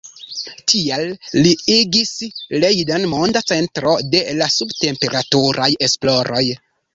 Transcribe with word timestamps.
Tiel 0.71 1.03
li 1.47 1.51
igis 1.73 2.13
Leiden 2.63 3.05
monda 3.11 3.43
centro 3.53 3.93
de 4.17 4.23
la 4.41 4.49
sub-temperaturaj 4.57 5.71
esploroj. 5.91 6.43